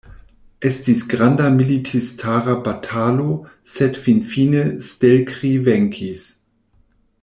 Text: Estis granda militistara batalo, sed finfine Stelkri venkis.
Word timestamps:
Estis 0.69 1.03
granda 1.11 1.49
militistara 1.57 2.57
batalo, 2.69 3.29
sed 3.77 4.03
finfine 4.07 4.65
Stelkri 4.89 5.55
venkis. 5.69 6.27